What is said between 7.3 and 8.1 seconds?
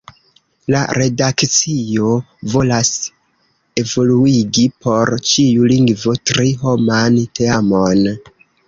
teamon.